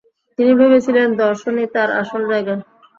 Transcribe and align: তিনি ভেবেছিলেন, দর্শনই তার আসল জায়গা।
তিনি 0.39 0.51
ভেবেছিলেন, 0.59 1.07
দর্শনই 1.15 1.67
তার 1.75 1.89
আসল 2.01 2.21
জায়গা। 2.31 2.55